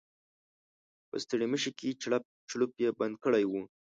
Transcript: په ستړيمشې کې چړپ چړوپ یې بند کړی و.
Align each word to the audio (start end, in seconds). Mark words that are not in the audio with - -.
په 1.09 1.15
ستړيمشې 1.23 1.71
کې 1.79 1.97
چړپ 2.01 2.23
چړوپ 2.49 2.73
یې 2.83 2.89
بند 2.99 3.15
کړی 3.23 3.43
و. 3.47 3.53